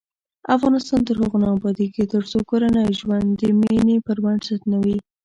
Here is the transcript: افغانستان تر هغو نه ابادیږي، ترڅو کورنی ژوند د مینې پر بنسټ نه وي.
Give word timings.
افغانستان 0.55 0.99
تر 1.07 1.15
هغو 1.21 1.37
نه 1.43 1.47
ابادیږي، 1.57 2.03
ترڅو 2.13 2.37
کورنی 2.49 2.87
ژوند 2.99 3.27
د 3.39 3.43
مینې 3.59 3.95
پر 4.05 4.17
بنسټ 4.23 4.61
نه 4.71 4.77
وي. 4.83 4.97